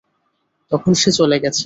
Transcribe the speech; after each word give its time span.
তখন 0.71 0.91
সে 0.93 1.09
চলে 1.11 1.37
গেছে। 1.39 1.59